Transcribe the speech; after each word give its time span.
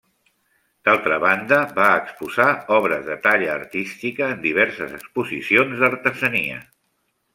D'altra 0.87 1.17
banda, 1.23 1.59
va 1.75 1.89
exposar 1.97 2.47
obres 2.79 3.05
de 3.09 3.17
talla 3.27 3.51
artística 3.57 4.31
en 4.37 4.41
diverses 4.47 4.97
exposicions 5.01 5.85
d'artesania. 5.85 6.59